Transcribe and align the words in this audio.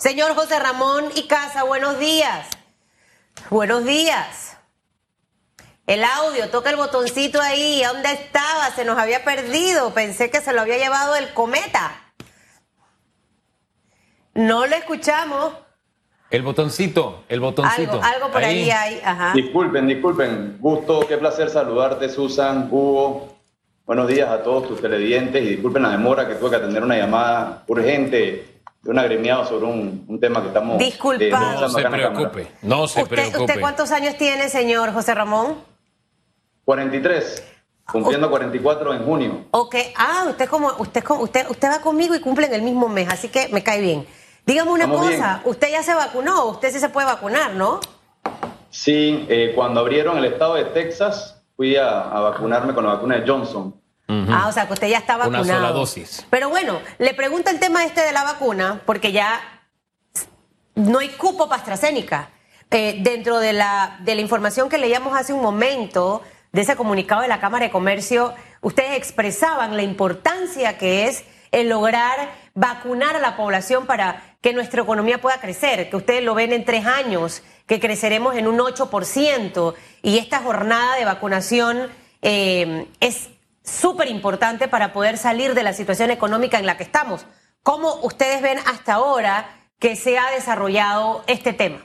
Señor 0.00 0.34
José 0.34 0.58
Ramón 0.58 1.10
y 1.14 1.26
Casa, 1.26 1.62
buenos 1.64 1.98
días. 1.98 2.48
Buenos 3.50 3.84
días. 3.84 4.56
El 5.86 6.02
audio, 6.04 6.48
toca 6.48 6.70
el 6.70 6.76
botoncito 6.76 7.38
ahí. 7.38 7.82
¿Dónde 7.84 8.10
estaba? 8.10 8.70
Se 8.74 8.86
nos 8.86 8.96
había 8.96 9.24
perdido. 9.24 9.92
Pensé 9.92 10.30
que 10.30 10.40
se 10.40 10.54
lo 10.54 10.62
había 10.62 10.78
llevado 10.78 11.16
el 11.16 11.34
cometa. 11.34 11.92
No 14.32 14.66
lo 14.66 14.74
escuchamos. 14.74 15.52
El 16.30 16.44
botoncito, 16.44 17.24
el 17.28 17.40
botoncito. 17.40 17.92
Algo, 17.92 18.02
algo 18.02 18.30
por 18.30 18.42
ahí, 18.42 18.70
hay. 18.70 19.02
Ajá. 19.04 19.34
Disculpen, 19.34 19.86
disculpen. 19.86 20.56
Gusto, 20.60 21.06
qué 21.06 21.18
placer 21.18 21.50
saludarte, 21.50 22.08
Susan, 22.08 22.68
Hugo. 22.70 23.36
Buenos 23.84 24.08
días 24.08 24.30
a 24.30 24.42
todos 24.42 24.66
tus 24.66 24.80
televidentes 24.80 25.42
y 25.42 25.48
disculpen 25.50 25.82
la 25.82 25.90
demora 25.90 26.26
que 26.26 26.36
tuve 26.36 26.48
que 26.48 26.56
atender 26.56 26.82
una 26.82 26.96
llamada 26.96 27.64
urgente 27.66 28.59
de 28.82 28.90
un 28.90 28.98
agremiado 28.98 29.44
sobre 29.44 29.66
un, 29.66 30.04
un 30.08 30.20
tema 30.20 30.40
que 30.40 30.48
estamos... 30.48 30.78
Disculpa. 30.78 31.24
eh, 31.24 31.30
No 31.30 31.38
realizando 31.38 31.78
se 31.78 31.88
preocupe, 31.88 32.50
no 32.62 32.88
se 32.88 33.02
¿Usted, 33.02 33.14
preocupe. 33.14 33.38
¿Usted 33.44 33.60
cuántos 33.60 33.90
años 33.92 34.16
tiene, 34.16 34.48
señor 34.48 34.92
José 34.94 35.14
Ramón? 35.14 35.56
43, 36.64 37.44
cumpliendo 37.90 38.30
44 38.30 38.94
en 38.94 39.04
junio. 39.04 39.44
Ok, 39.50 39.74
ah, 39.96 40.26
usted 40.30 40.48
como, 40.48 40.68
usted, 40.78 41.02
como- 41.04 41.22
usted, 41.22 41.46
usted 41.50 41.68
va 41.70 41.80
conmigo 41.80 42.14
y 42.14 42.20
cumple 42.20 42.46
en 42.46 42.54
el 42.54 42.62
mismo 42.62 42.88
mes, 42.88 43.08
así 43.10 43.28
que 43.28 43.48
me 43.48 43.62
cae 43.62 43.80
bien. 43.80 44.06
Dígame 44.46 44.70
una 44.70 44.84
Estamos 44.84 45.06
cosa, 45.10 45.42
usted 45.44 45.70
ya 45.70 45.82
se 45.82 45.94
vacunó, 45.94 46.46
usted 46.46 46.72
sí 46.72 46.78
se 46.78 46.88
puede 46.88 47.06
vacunar, 47.06 47.54
¿no? 47.54 47.80
Sí, 48.70 49.26
eh, 49.28 49.52
cuando 49.54 49.80
abrieron 49.80 50.16
el 50.16 50.24
estado 50.24 50.54
de 50.54 50.64
Texas, 50.66 51.42
fui 51.56 51.76
a, 51.76 52.00
a 52.00 52.20
vacunarme 52.20 52.72
con 52.72 52.84
la 52.86 52.94
vacuna 52.94 53.16
de 53.20 53.28
Johnson. 53.28 53.74
Ah, 54.30 54.46
o 54.48 54.52
sea, 54.52 54.66
que 54.66 54.72
usted 54.72 54.88
ya 54.88 54.98
está 54.98 55.16
Una 55.16 55.26
vacunado. 55.26 55.60
sola 55.60 55.72
dosis. 55.72 56.26
Pero 56.30 56.48
bueno, 56.48 56.80
le 56.98 57.14
pregunto 57.14 57.50
el 57.50 57.60
tema 57.60 57.84
este 57.84 58.00
de 58.00 58.12
la 58.12 58.24
vacuna, 58.24 58.82
porque 58.86 59.12
ya 59.12 59.40
no 60.74 60.98
hay 60.98 61.10
cupo 61.10 61.48
para 61.48 61.60
AstraZeneca. 61.60 62.30
Eh, 62.70 62.98
dentro 63.00 63.38
de 63.38 63.52
la, 63.52 63.98
de 64.00 64.14
la 64.14 64.20
información 64.20 64.68
que 64.68 64.78
leíamos 64.78 65.18
hace 65.18 65.32
un 65.32 65.42
momento, 65.42 66.22
de 66.52 66.62
ese 66.62 66.76
comunicado 66.76 67.22
de 67.22 67.28
la 67.28 67.40
Cámara 67.40 67.66
de 67.66 67.70
Comercio, 67.70 68.34
ustedes 68.60 68.96
expresaban 68.96 69.76
la 69.76 69.82
importancia 69.82 70.78
que 70.78 71.06
es 71.06 71.24
el 71.52 71.68
lograr 71.68 72.30
vacunar 72.54 73.16
a 73.16 73.20
la 73.20 73.36
población 73.36 73.86
para 73.86 74.36
que 74.40 74.52
nuestra 74.52 74.82
economía 74.82 75.20
pueda 75.20 75.40
crecer, 75.40 75.90
que 75.90 75.96
ustedes 75.96 76.22
lo 76.22 76.34
ven 76.34 76.52
en 76.52 76.64
tres 76.64 76.86
años, 76.86 77.42
que 77.66 77.78
creceremos 77.80 78.36
en 78.36 78.46
un 78.46 78.58
8%, 78.58 79.74
y 80.02 80.18
esta 80.18 80.38
jornada 80.40 80.96
de 80.96 81.04
vacunación 81.04 81.88
eh, 82.22 82.86
es 83.00 83.28
súper 83.62 84.08
importante 84.08 84.68
para 84.68 84.92
poder 84.92 85.18
salir 85.18 85.54
de 85.54 85.62
la 85.62 85.72
situación 85.72 86.10
económica 86.10 86.58
en 86.58 86.66
la 86.66 86.76
que 86.76 86.84
estamos. 86.84 87.26
¿Cómo 87.62 87.96
ustedes 88.02 88.42
ven 88.42 88.58
hasta 88.66 88.94
ahora 88.94 89.68
que 89.78 89.96
se 89.96 90.18
ha 90.18 90.30
desarrollado 90.30 91.22
este 91.26 91.52
tema? 91.52 91.78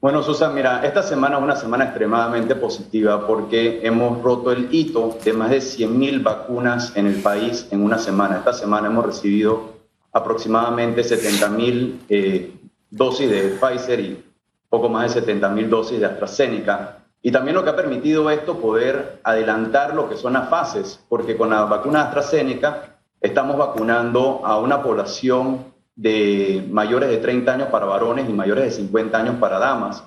Bueno, 0.00 0.22
Susan, 0.22 0.54
mira, 0.54 0.86
esta 0.86 1.02
semana 1.02 1.38
es 1.38 1.42
una 1.42 1.56
semana 1.56 1.84
extremadamente 1.86 2.54
positiva 2.54 3.26
porque 3.26 3.80
hemos 3.82 4.22
roto 4.22 4.52
el 4.52 4.68
hito 4.70 5.18
de 5.24 5.32
más 5.32 5.50
de 5.50 5.58
100.000 5.58 6.22
vacunas 6.22 6.92
en 6.94 7.08
el 7.08 7.20
país 7.20 7.66
en 7.72 7.82
una 7.82 7.98
semana. 7.98 8.38
Esta 8.38 8.52
semana 8.52 8.86
hemos 8.86 9.04
recibido 9.04 9.72
aproximadamente 10.12 11.02
70.000 11.02 11.98
eh, 12.08 12.52
dosis 12.90 13.28
de 13.28 13.58
Pfizer 13.60 13.98
y 13.98 14.24
poco 14.68 14.88
más 14.88 15.12
de 15.14 15.20
70.000 15.20 15.68
dosis 15.68 15.98
de 15.98 16.06
AstraZeneca. 16.06 16.97
Y 17.22 17.32
también 17.32 17.56
lo 17.56 17.64
que 17.64 17.70
ha 17.70 17.76
permitido 17.76 18.30
esto 18.30 18.58
poder 18.58 19.20
adelantar 19.24 19.94
lo 19.94 20.08
que 20.08 20.16
son 20.16 20.34
las 20.34 20.48
fases, 20.48 21.04
porque 21.08 21.36
con 21.36 21.50
la 21.50 21.64
vacuna 21.64 22.02
AstraZeneca 22.02 22.98
estamos 23.20 23.56
vacunando 23.56 24.40
a 24.44 24.58
una 24.58 24.82
población 24.82 25.64
de 25.96 26.64
mayores 26.70 27.10
de 27.10 27.16
30 27.16 27.52
años 27.52 27.68
para 27.68 27.86
varones 27.86 28.28
y 28.28 28.32
mayores 28.32 28.64
de 28.64 28.70
50 28.70 29.18
años 29.18 29.36
para 29.40 29.58
damas, 29.58 30.04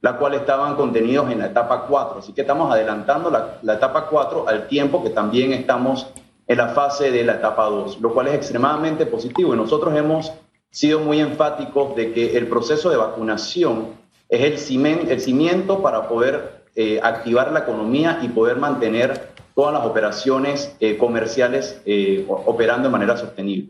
la 0.00 0.16
cual 0.16 0.34
estaban 0.34 0.76
contenidos 0.76 1.30
en 1.32 1.40
la 1.40 1.46
etapa 1.46 1.86
4. 1.88 2.20
Así 2.20 2.32
que 2.32 2.42
estamos 2.42 2.72
adelantando 2.72 3.28
la, 3.28 3.74
etapa 3.74 4.06
4 4.06 4.46
al 4.46 4.68
tiempo 4.68 5.02
que 5.02 5.10
también 5.10 5.52
estamos 5.52 6.06
en 6.46 6.58
la 6.58 6.68
fase 6.68 7.10
de 7.10 7.24
la 7.24 7.34
etapa 7.34 7.64
2, 7.64 8.00
lo 8.00 8.14
cual 8.14 8.28
es 8.28 8.34
extremadamente 8.34 9.04
positivo. 9.06 9.52
Y 9.52 9.56
nosotros 9.56 9.94
hemos 9.96 10.32
sido 10.70 11.00
muy 11.00 11.18
enfáticos 11.18 11.96
de 11.96 12.12
que 12.12 12.36
el 12.38 12.46
proceso 12.46 12.88
de 12.88 12.96
vacunación 12.96 14.01
es 14.32 14.70
el, 14.70 15.20
cimiento 15.20 15.82
para 15.82 16.08
poder 16.08 16.64
eh, 16.74 16.98
activar 17.02 17.52
la 17.52 17.60
economía 17.60 18.20
y 18.22 18.28
poder 18.28 18.56
mantener 18.56 19.30
todas 19.54 19.74
las 19.74 19.84
operaciones 19.84 20.74
eh, 20.80 20.96
comerciales 20.96 21.82
eh, 21.84 22.24
operando 22.26 22.88
de 22.88 22.92
manera 22.92 23.18
sostenible. 23.18 23.68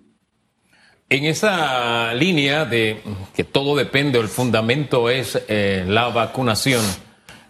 En 1.08 1.24
esa 1.24 2.14
línea 2.14 2.64
de 2.64 3.02
que 3.34 3.42
todo 3.42 3.76
depende, 3.76 4.20
el 4.20 4.28
fundamento 4.28 5.10
es 5.10 5.38
la 5.48 6.08
vacunación, 6.08 6.80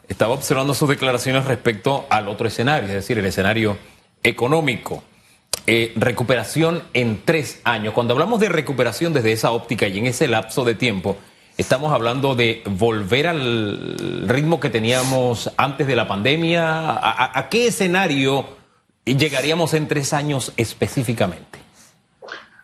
estaba 0.08 0.34
observando 0.34 0.74
sus 0.74 0.88
declaraciones 0.88 1.44
respecto 1.44 2.06
al 2.10 2.26
otro 2.26 2.48
escenario, 2.48 2.88
es 2.88 2.94
decir, 2.94 3.18
el 3.18 3.26
escenario 3.26 3.76
económico. 4.22 5.04
Recuperación 5.94 6.82
en 6.92 7.22
tres 7.24 7.60
años. 7.62 7.94
Cuando 7.94 8.14
hablamos 8.14 8.40
de 8.40 8.48
recuperación 8.48 9.12
desde 9.12 9.30
esa 9.30 9.52
óptica 9.52 9.86
y 9.86 9.98
en 9.98 10.06
ese 10.06 10.26
lapso 10.26 10.64
de 10.64 10.74
tiempo, 10.74 11.16
estamos 11.56 11.92
hablando 11.92 12.34
de 12.34 12.62
volver 12.66 13.26
al 13.26 14.28
ritmo 14.28 14.60
que 14.60 14.70
teníamos 14.70 15.50
antes 15.56 15.86
de 15.86 15.96
la 15.96 16.08
pandemia. 16.08 16.98
¿A, 17.38 17.48
qué 17.48 17.68
escenario 17.68 18.44
llegaríamos 19.04 19.74
en 19.74 19.88
tres 19.88 20.12
años 20.12 20.52
específicamente? 20.56 21.58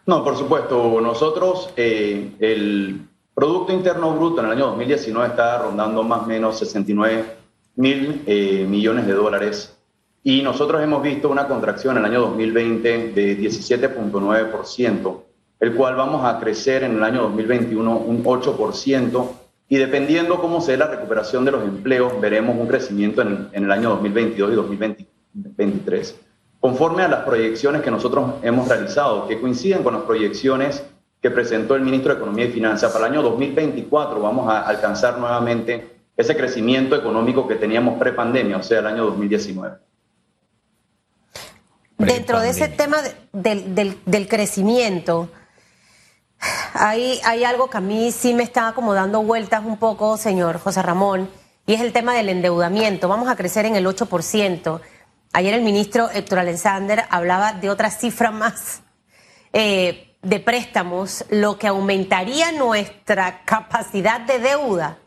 No, 0.07 0.25
por 0.25 0.37
supuesto. 0.37 1.01
Nosotros, 1.01 1.71
eh, 1.77 2.31
el 2.41 3.01
Producto 3.35 3.73
Interno 3.73 4.15
Bruto 4.15 4.41
en 4.41 4.47
el 4.47 4.53
año 4.53 4.67
2019 4.67 5.29
está 5.29 5.59
rondando 5.59 6.03
más 6.03 6.23
o 6.23 6.27
menos 6.27 6.59
69 6.59 7.37
mil 7.77 8.23
eh, 8.27 8.67
millones 8.69 9.07
de 9.07 9.13
dólares 9.13 9.79
y 10.25 10.43
nosotros 10.43 10.83
hemos 10.83 11.03
visto 11.03 11.29
una 11.29 11.47
contracción 11.47 11.97
en 11.97 12.05
el 12.05 12.11
año 12.11 12.21
2020 12.23 13.13
de 13.13 13.39
17.9%, 13.39 15.23
el 15.61 15.75
cual 15.75 15.97
vamos 15.97 16.25
a 16.25 16.39
crecer 16.39 16.85
en 16.85 16.97
el 16.97 17.03
año 17.03 17.23
2021 17.23 17.97
un 17.99 18.23
8% 18.25 19.29
y 19.69 19.77
dependiendo 19.77 20.41
cómo 20.41 20.61
se 20.61 20.73
dé 20.73 20.79
la 20.79 20.87
recuperación 20.87 21.45
de 21.45 21.51
los 21.53 21.63
empleos, 21.65 22.19
veremos 22.21 22.57
un 22.59 22.67
crecimiento 22.69 23.23
en, 23.23 23.49
en 23.53 23.65
el 23.65 23.71
año 23.73 23.91
2022 23.91 24.53
y 24.53 24.55
2023 24.55 26.17
conforme 26.61 27.05
a 27.05 27.09
las 27.09 27.21
proyecciones 27.25 27.83
que 27.83 27.91
nosotros 27.91 28.33
hemos 28.43 28.67
realizado, 28.67 29.29
que 29.29 29.41
coinciden 29.41 29.85
con 29.85 29.95
las 29.95 30.03
proyecciones 30.03 30.85
que 31.23 31.31
presentó 31.31 31.77
el 31.77 31.83
ministro 31.83 32.13
de 32.13 32.19
Economía 32.19 32.47
y 32.47 32.51
Finanzas. 32.51 32.93
Para 32.93 33.07
el 33.07 33.13
año 33.13 33.23
2024 33.23 34.21
vamos 34.21 34.49
a 34.51 34.63
alcanzar 34.63 35.19
nuevamente 35.19 35.99
ese 36.17 36.37
crecimiento 36.37 36.97
económico 36.97 37.47
que 37.47 37.55
teníamos 37.55 37.97
prepandemia, 37.99 38.57
o 38.57 38.63
sea, 38.65 38.81
el 38.81 38.87
año 38.89 39.05
2019. 39.05 39.77
Dentro 41.99 42.41
de 42.41 42.51
ese 42.51 42.69
tema 42.69 43.03
de- 43.03 43.15
del, 43.33 43.75
del- 43.75 43.97
del 44.07 44.29
crecimiento, 44.29 45.29
hay, 46.79 47.21
hay 47.25 47.45
algo 47.45 47.69
que 47.69 47.79
a 47.79 47.81
mí 47.81 48.13
sí 48.13 48.35
me 48.35 48.43
está 48.43 48.73
como 48.73 48.95
dando 48.95 49.23
vueltas 49.23 49.65
un 49.65 49.77
poco, 49.77 50.17
señor 50.17 50.61
José 50.61 50.81
Ramón, 50.83 51.29
y 51.67 51.75
es 51.75 51.81
el 51.81 51.93
tema 51.93 52.15
del 52.15 52.29
endeudamiento. 52.29 53.09
Vamos 53.09 53.29
a 53.29 53.37
crecer 53.37 53.67
en 53.67 53.77
el 53.77 53.87
8%. 53.87 54.81
Ayer 55.33 55.55
el 55.55 55.63
ministro 55.63 56.09
Héctor 56.11 56.39
Alexander 56.39 57.05
hablaba 57.11 57.53
de 57.53 57.69
otra 57.69 57.91
cifra 57.91 58.31
más 58.31 58.81
eh, 59.53 60.17
de 60.23 60.41
préstamos, 60.41 61.25
lo 61.31 61.59
que 61.59 61.67
aumentaría 61.67 62.53
nuestra 62.53 63.45
capacidad 63.45 64.21
de 64.21 64.39
deuda. 64.39 64.99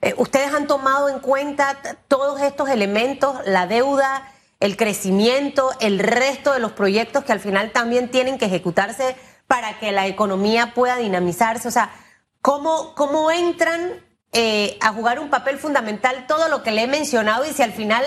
Eh, 0.00 0.14
¿Ustedes 0.16 0.52
han 0.54 0.66
tomado 0.66 1.08
en 1.08 1.18
cuenta 1.18 1.76
todos 2.06 2.40
estos 2.42 2.68
elementos, 2.68 3.36
la 3.46 3.66
deuda, 3.66 4.30
el 4.60 4.76
crecimiento, 4.76 5.70
el 5.80 5.98
resto 5.98 6.52
de 6.52 6.60
los 6.60 6.72
proyectos 6.72 7.24
que 7.24 7.32
al 7.32 7.40
final 7.40 7.72
también 7.72 8.10
tienen 8.10 8.38
que 8.38 8.46
ejecutarse 8.46 9.16
para 9.48 9.80
que 9.80 9.90
la 9.90 10.06
economía 10.06 10.74
pueda 10.74 10.96
dinamizarse? 10.96 11.66
O 11.66 11.72
sea, 11.72 11.90
¿cómo, 12.40 12.94
cómo 12.94 13.32
entran 13.32 13.94
eh, 14.32 14.78
a 14.80 14.92
jugar 14.92 15.18
un 15.18 15.30
papel 15.30 15.58
fundamental 15.58 16.26
todo 16.28 16.48
lo 16.48 16.62
que 16.62 16.70
le 16.70 16.84
he 16.84 16.86
mencionado 16.86 17.44
y 17.44 17.48
si 17.48 17.62
al 17.62 17.72
final 17.72 18.04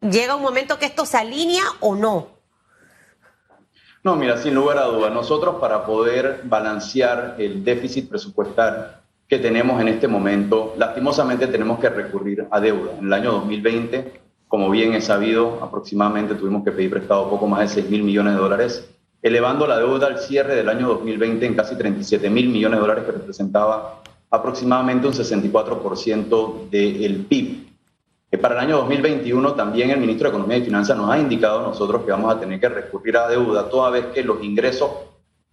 llega 0.00 0.36
un 0.36 0.42
momento 0.42 0.78
que 0.78 0.86
esto 0.86 1.06
se 1.06 1.16
alinea 1.16 1.64
o 1.80 1.96
no? 1.96 2.28
No, 4.04 4.16
mira, 4.16 4.36
sin 4.36 4.54
lugar 4.54 4.78
a 4.78 4.86
duda, 4.86 5.10
nosotros 5.10 5.56
para 5.60 5.86
poder 5.86 6.42
balancear 6.44 7.36
el 7.38 7.64
déficit 7.64 8.08
presupuestal 8.08 9.00
que 9.28 9.38
tenemos 9.38 9.80
en 9.80 9.88
este 9.88 10.08
momento, 10.08 10.74
lastimosamente 10.76 11.46
tenemos 11.46 11.78
que 11.78 11.88
recurrir 11.88 12.46
a 12.50 12.60
deuda. 12.60 12.92
En 12.98 13.06
el 13.06 13.12
año 13.12 13.32
2020, 13.32 14.20
como 14.48 14.68
bien 14.68 14.92
es 14.92 15.04
sabido, 15.04 15.60
aproximadamente 15.62 16.34
tuvimos 16.34 16.64
que 16.64 16.72
pedir 16.72 16.90
prestado 16.90 17.30
poco 17.30 17.46
más 17.46 17.60
de 17.60 17.68
6 17.68 17.90
mil 17.90 18.02
millones 18.02 18.34
de 18.34 18.40
dólares, 18.40 18.90
elevando 19.22 19.66
la 19.66 19.78
deuda 19.78 20.08
al 20.08 20.18
cierre 20.18 20.56
del 20.56 20.68
año 20.68 20.88
2020 20.88 21.46
en 21.46 21.54
casi 21.54 21.76
37 21.76 22.28
mil 22.28 22.48
millones 22.48 22.78
de 22.78 22.80
dólares, 22.80 23.04
que 23.04 23.12
representaba 23.12 24.02
aproximadamente 24.30 25.06
un 25.06 25.12
64% 25.12 26.68
del 26.70 27.26
PIB. 27.28 27.72
Para 28.40 28.54
el 28.54 28.60
año 28.60 28.78
2021 28.78 29.52
también 29.52 29.90
el 29.90 30.00
ministro 30.00 30.28
de 30.28 30.36
Economía 30.36 30.56
y 30.56 30.64
Finanzas 30.64 30.96
nos 30.96 31.10
ha 31.10 31.18
indicado 31.18 31.60
nosotros 31.60 32.02
que 32.02 32.10
vamos 32.10 32.34
a 32.34 32.40
tener 32.40 32.58
que 32.58 32.68
recurrir 32.68 33.16
a 33.18 33.28
deuda 33.28 33.68
toda 33.68 33.90
vez 33.90 34.06
que 34.06 34.24
los 34.24 34.42
ingresos 34.42 34.90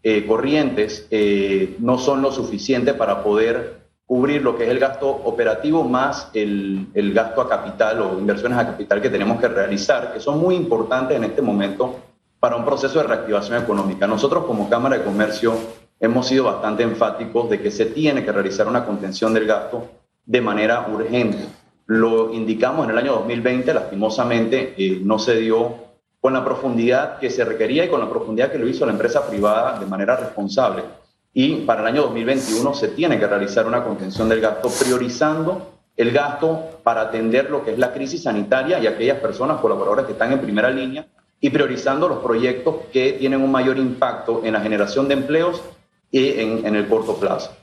eh, 0.01 0.25
corrientes 0.25 1.05
eh, 1.11 1.75
no 1.79 1.97
son 1.97 2.21
lo 2.21 2.31
suficiente 2.31 2.93
para 2.93 3.21
poder 3.21 3.79
cubrir 4.05 4.41
lo 4.41 4.57
que 4.57 4.63
es 4.63 4.69
el 4.69 4.79
gasto 4.79 5.09
operativo 5.09 5.83
más 5.83 6.31
el, 6.33 6.87
el, 6.93 7.13
gasto 7.13 7.41
a 7.41 7.49
capital 7.49 8.01
o 8.01 8.17
inversiones 8.17 8.57
a 8.57 8.65
capital 8.65 9.01
que 9.01 9.09
tenemos 9.09 9.41
que 9.41 9.49
realizar, 9.49 10.13
que 10.13 10.21
son 10.21 10.39
muy 10.39 10.55
importantes 10.55 11.17
en 11.17 11.25
este 11.25 11.41
momento 11.41 11.97
para 12.39 12.55
un 12.55 12.65
proceso 12.65 12.99
de 12.99 13.07
reactivación 13.07 13.61
económica. 13.61 14.07
Nosotros 14.07 14.45
como 14.45 14.69
Cámara 14.69 14.97
de 14.97 15.03
Comercio 15.03 15.53
hemos 15.99 16.27
sido 16.27 16.45
bastante 16.45 16.83
enfáticos 16.83 17.49
de 17.49 17.61
que 17.61 17.71
se 17.71 17.87
tiene 17.87 18.23
que 18.23 18.31
realizar 18.31 18.67
una 18.67 18.85
contención 18.85 19.33
del 19.33 19.45
gasto 19.45 19.87
de 20.25 20.41
manera 20.41 20.87
urgente. 20.87 21.45
Lo 21.85 22.33
indicamos 22.33 22.85
en 22.85 22.91
el 22.91 22.97
año 22.97 23.13
2020, 23.13 23.73
lastimosamente 23.73 24.75
eh, 24.77 25.01
no 25.03 25.19
se 25.19 25.35
dio 25.37 25.89
con 26.21 26.33
la 26.33 26.43
profundidad 26.45 27.19
que 27.19 27.29
se 27.29 27.43
requería 27.43 27.85
y 27.85 27.89
con 27.89 27.99
la 27.99 28.09
profundidad 28.09 28.51
que 28.51 28.59
lo 28.59 28.67
hizo 28.67 28.85
la 28.85 28.91
empresa 28.91 29.27
privada 29.27 29.79
de 29.79 29.85
manera 29.85 30.15
responsable. 30.15 30.83
Y 31.33 31.57
para 31.57 31.81
el 31.81 31.87
año 31.87 32.03
2021 32.03 32.73
se 32.73 32.89
tiene 32.89 33.19
que 33.19 33.27
realizar 33.27 33.65
una 33.65 33.83
contención 33.83 34.29
del 34.29 34.41
gasto 34.41 34.69
priorizando 34.69 35.79
el 35.95 36.11
gasto 36.11 36.79
para 36.83 37.01
atender 37.01 37.49
lo 37.49 37.63
que 37.63 37.73
es 37.73 37.77
la 37.77 37.91
crisis 37.91 38.23
sanitaria 38.23 38.79
y 38.79 38.87
aquellas 38.87 39.19
personas 39.19 39.59
colaboradoras 39.59 40.05
que 40.05 40.13
están 40.13 40.31
en 40.31 40.39
primera 40.39 40.69
línea 40.69 41.05
y 41.41 41.49
priorizando 41.49 42.09
los 42.09 42.19
proyectos 42.19 42.75
que 42.91 43.13
tienen 43.13 43.41
un 43.41 43.51
mayor 43.51 43.77
impacto 43.77 44.41
en 44.43 44.53
la 44.53 44.61
generación 44.61 45.07
de 45.07 45.13
empleos 45.13 45.61
y 46.11 46.39
en, 46.39 46.65
en 46.65 46.75
el 46.75 46.87
corto 46.87 47.17
plazo. 47.17 47.55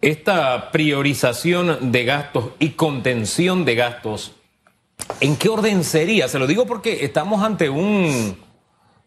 Esta 0.00 0.70
priorización 0.70 1.92
de 1.92 2.04
gastos 2.04 2.50
y 2.58 2.70
contención 2.70 3.64
de 3.64 3.74
gastos 3.74 4.32
¿En 5.20 5.36
qué 5.36 5.48
orden 5.48 5.84
sería? 5.84 6.28
Se 6.28 6.38
lo 6.38 6.46
digo 6.46 6.66
porque 6.66 7.04
estamos 7.04 7.42
ante 7.42 7.68
un 7.68 8.36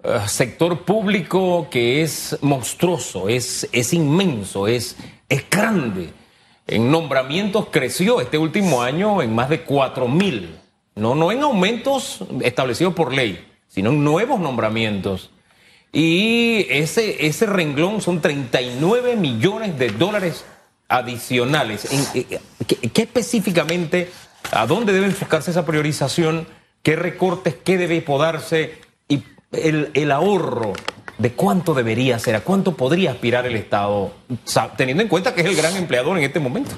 eh, 0.04 0.20
sector 0.28 0.82
público 0.82 1.68
que 1.70 2.02
es 2.02 2.38
monstruoso, 2.42 3.30
es, 3.30 3.68
es 3.72 3.94
inmenso, 3.94 4.68
es, 4.68 4.98
es 5.30 5.50
grande. 5.50 6.10
En 6.68 6.92
nombramientos 6.92 7.68
creció 7.72 8.22
este 8.22 8.38
último 8.38 8.82
año 8.82 9.22
en 9.22 9.34
más 9.34 9.50
de 9.50 9.62
4 9.62 10.08
mil. 10.08 10.56
No, 10.96 11.16
no 11.16 11.32
en 11.32 11.42
aumentos 11.42 12.20
establecidos 12.42 12.94
por 12.94 13.14
ley, 13.14 13.46
sino 13.68 13.90
en 13.90 14.04
nuevos 14.04 14.40
nombramientos. 14.40 15.32
Y 15.92 16.66
ese, 16.70 17.26
ese 17.28 17.46
renglón 17.46 18.02
son 18.02 18.22
39 18.22 19.16
millones 19.16 19.78
de 19.78 19.90
dólares 19.90 20.46
adicionales. 20.88 21.88
Eh, 22.16 22.40
qué 22.66 23.02
específicamente 23.02 24.10
¿A 24.52 24.68
dónde 24.68 24.94
debe 24.94 25.08
enfocarse 25.08 25.52
esa 25.52 25.66
priorización? 25.66 26.48
¿Qué 26.82 26.96
recortes, 26.96 27.56
qué 27.64 27.78
debe 27.78 28.02
podarse? 28.02 28.80
Y 29.08 29.24
el, 29.52 30.12
ahorro, 30.12 30.74
¿de 31.18 31.32
cuánto 31.32 31.74
debería 31.74 32.20
ser? 32.20 32.36
¿A 32.36 32.42
cuánto 32.42 32.76
podría 32.76 33.12
aspirar 33.12 33.46
el 33.46 33.56
Estado? 33.56 34.14
Teniendo 34.78 35.04
en 35.04 35.10
cuenta 35.10 35.34
que 35.34 35.42
es 35.42 35.48
el 35.48 35.56
gran 35.56 35.76
empleador 35.76 36.18
en 36.18 36.24
este 36.24 36.40
momento. 36.40 36.76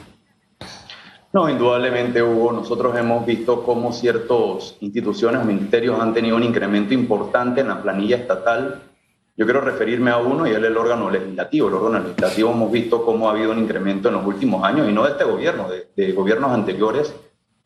No, 1.36 1.50
indudablemente, 1.50 2.24
Hugo. 2.24 2.54
Nosotros 2.54 2.96
hemos 2.96 3.26
visto 3.26 3.62
cómo 3.62 3.92
ciertas 3.92 4.78
instituciones 4.80 5.44
ministerios 5.44 6.00
han 6.00 6.14
tenido 6.14 6.38
un 6.38 6.44
incremento 6.44 6.94
importante 6.94 7.60
en 7.60 7.68
la 7.68 7.84
planilla 7.84 8.16
estatal. 8.16 8.84
Yo 9.36 9.44
quiero 9.44 9.60
referirme 9.60 10.12
a 10.12 10.18
uno 10.18 10.48
y 10.48 10.52
es 10.52 10.56
el 10.56 10.78
órgano 10.78 11.10
legislativo. 11.10 11.68
El 11.68 11.74
órgano 11.74 12.00
legislativo 12.06 12.52
hemos 12.52 12.72
visto 12.72 13.04
cómo 13.04 13.28
ha 13.28 13.34
habido 13.34 13.52
un 13.52 13.60
incremento 13.60 14.08
en 14.08 14.14
los 14.14 14.26
últimos 14.26 14.64
años, 14.64 14.88
y 14.88 14.94
no 14.94 15.04
de 15.04 15.12
este 15.12 15.26
gobierno, 15.26 15.68
de 15.94 16.12
gobiernos 16.14 16.52
anteriores, 16.52 17.14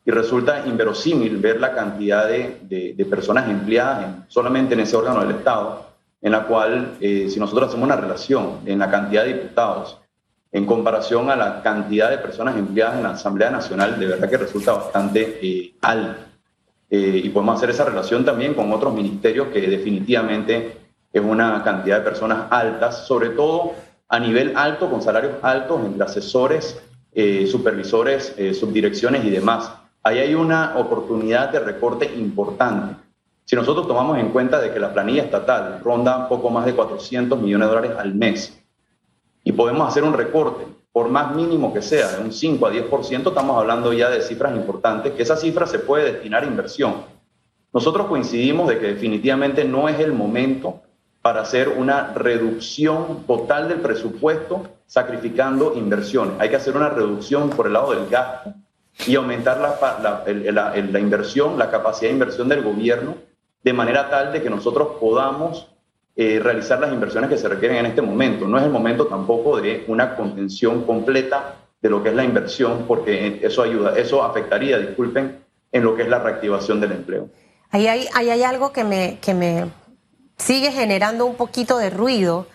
y 0.03 0.09
resulta 0.09 0.65
inverosímil 0.65 1.37
ver 1.37 1.59
la 1.59 1.71
cantidad 1.71 2.27
de, 2.27 2.57
de, 2.63 3.05
personas 3.05 3.47
empleadas 3.51 4.25
solamente 4.29 4.73
en 4.73 4.79
ese 4.79 4.97
órgano 4.97 5.19
del 5.19 5.37
Estado, 5.37 5.85
en 6.23 6.31
la 6.31 6.47
cual, 6.47 6.97
eh, 7.01 7.29
si 7.29 7.39
nosotros 7.39 7.69
hacemos 7.69 7.85
una 7.85 7.97
relación 7.97 8.61
en 8.65 8.79
la 8.79 8.89
cantidad 8.89 9.25
de 9.25 9.33
diputados 9.35 9.99
en 10.51 10.65
comparación 10.65 11.29
a 11.29 11.35
la 11.35 11.61
cantidad 11.61 12.09
de 12.09 12.17
personas 12.17 12.57
empleadas 12.57 12.97
en 12.97 13.03
la 13.03 13.11
Asamblea 13.11 13.49
Nacional, 13.49 13.99
de 13.99 14.07
verdad 14.07 14.29
que 14.29 14.37
resulta 14.37 14.73
bastante 14.73 15.39
eh, 15.41 15.73
alta. 15.81 16.27
Eh, 16.89 17.21
y 17.23 17.29
podemos 17.29 17.57
hacer 17.57 17.69
esa 17.69 17.85
relación 17.85 18.25
también 18.25 18.55
con 18.55 18.73
otros 18.73 18.93
ministerios 18.93 19.49
que 19.49 19.61
definitivamente 19.61 20.77
es 21.13 21.21
una 21.21 21.63
cantidad 21.63 21.99
de 21.99 22.03
personas 22.03 22.45
altas, 22.49 23.05
sobre 23.05 23.29
todo 23.29 23.73
a 24.07 24.19
nivel 24.19 24.53
alto, 24.55 24.89
con 24.89 25.01
salarios 25.01 25.33
altos 25.43 25.85
entre 25.85 26.03
asesores, 26.03 26.81
supervisores, 27.47 28.35
subdirecciones 28.57 29.25
y 29.25 29.29
demás 29.29 29.71
ahí 30.03 30.19
hay 30.19 30.33
una 30.33 30.77
oportunidad 30.77 31.49
de 31.49 31.59
recorte 31.59 32.11
importante. 32.15 32.95
Si 33.45 33.55
nosotros 33.55 33.87
tomamos 33.87 34.17
en 34.17 34.29
cuenta 34.29 34.59
de 34.59 34.71
que 34.71 34.79
la 34.79 34.93
planilla 34.93 35.23
estatal 35.23 35.79
ronda 35.83 36.29
poco 36.29 36.49
más 36.49 36.65
de 36.65 36.75
400 36.75 37.39
millones 37.39 37.67
de 37.67 37.75
dólares 37.75 37.97
al 37.97 38.13
mes 38.13 38.58
y 39.49 39.51
podemos 39.51 39.87
hacer 39.87 40.03
un 40.03 40.13
recorte, 40.13 40.63
por 40.91 41.09
más 41.09 41.35
mínimo 41.35 41.73
que 41.73 41.81
sea, 41.81 42.07
de 42.11 42.21
un 42.23 42.31
5 42.31 42.67
a 42.67 42.71
10%, 42.71 43.29
estamos 43.29 43.57
hablando 43.57 43.91
ya 43.93 44.07
de 44.07 44.21
cifras 44.21 44.55
importantes, 44.55 45.13
que 45.13 45.23
esa 45.23 45.35
cifra 45.35 45.65
se 45.65 45.79
puede 45.79 46.11
destinar 46.11 46.43
a 46.43 46.45
inversión. 46.45 46.97
Nosotros 47.73 48.05
coincidimos 48.05 48.69
de 48.69 48.77
que 48.77 48.85
definitivamente 48.93 49.65
no 49.65 49.89
es 49.89 49.99
el 49.99 50.13
momento 50.13 50.83
para 51.23 51.41
hacer 51.41 51.69
una 51.69 52.13
reducción 52.13 53.23
total 53.25 53.69
del 53.69 53.79
presupuesto 53.79 54.69
sacrificando 54.85 55.73
inversiones. 55.75 56.35
Hay 56.37 56.49
que 56.49 56.57
hacer 56.57 56.77
una 56.77 56.89
reducción 56.89 57.49
por 57.49 57.65
el 57.65 57.73
lado 57.73 57.95
del 57.95 58.07
gasto 58.07 58.53
y 59.07 59.15
aumentar 59.15 59.59
la, 59.59 60.23
la, 60.53 60.73
la, 60.75 60.99
inversión, 60.99 61.57
la 61.57 61.71
capacidad 61.71 62.09
de 62.09 62.13
inversión 62.13 62.49
del 62.49 62.61
gobierno, 62.61 63.15
de 63.63 63.73
manera 63.73 64.11
tal 64.11 64.31
de 64.31 64.43
que 64.43 64.49
nosotros 64.51 64.89
podamos 64.99 65.65
eh, 66.21 66.37
realizar 66.37 66.81
las 66.81 66.91
inversiones 66.91 67.29
que 67.29 67.37
se 67.37 67.47
requieren 67.47 67.77
en 67.77 67.85
este 67.85 68.01
momento. 68.01 68.45
No 68.45 68.57
es 68.57 68.65
el 68.65 68.71
momento 68.71 69.07
tampoco 69.07 69.61
de 69.61 69.85
una 69.87 70.17
contención 70.17 70.83
completa 70.83 71.55
de 71.81 71.89
lo 71.89 72.03
que 72.03 72.09
es 72.09 72.15
la 72.15 72.25
inversión, 72.25 72.83
porque 72.89 73.39
eso 73.41 73.63
ayuda, 73.63 73.97
eso 73.97 74.21
afectaría, 74.21 74.77
disculpen, 74.79 75.39
en 75.71 75.81
lo 75.81 75.95
que 75.95 76.01
es 76.01 76.09
la 76.09 76.19
reactivación 76.19 76.81
del 76.81 76.91
empleo. 76.91 77.29
Ahí 77.69 77.87
hay, 77.87 78.09
ahí 78.13 78.29
hay 78.31 78.43
algo 78.43 78.73
que 78.73 78.83
me, 78.83 79.17
que 79.21 79.33
me 79.33 79.67
sigue 80.35 80.73
generando 80.73 81.25
un 81.25 81.35
poquito 81.35 81.77
de 81.77 81.89
ruido. 81.89 82.47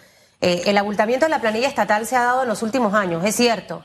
Eh, 0.43 0.65
el 0.67 0.77
abultamiento 0.77 1.25
de 1.25 1.31
la 1.31 1.41
planilla 1.41 1.69
estatal 1.69 2.05
se 2.05 2.17
ha 2.17 2.23
dado 2.23 2.43
en 2.43 2.51
los 2.51 2.63
últimos 2.63 2.93
años, 2.93 3.25
es 3.25 3.35
cierto 3.35 3.83